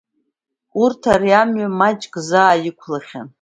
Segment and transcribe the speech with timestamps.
[0.81, 3.27] Урҭ ари амҩа маҷк заа иқәлахьан.